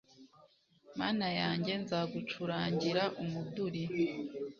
[0.99, 3.83] mana yanjye, nzagucurangira umuduri